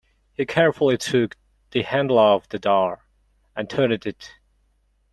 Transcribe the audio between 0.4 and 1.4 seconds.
carefully took